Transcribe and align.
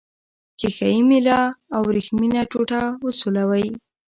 ښيښه 0.59 0.87
یي 0.93 1.01
میله 1.09 1.39
او 1.73 1.81
وریښمینه 1.87 2.41
ټوټه 2.51 2.81
وسولوئ. 3.05 3.67